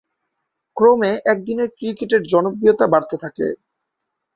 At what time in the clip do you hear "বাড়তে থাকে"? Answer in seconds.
2.93-3.47